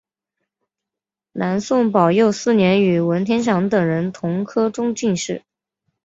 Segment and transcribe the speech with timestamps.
[1.33, 5.43] 南宋宝佑四年与文天祥等人同科中进士。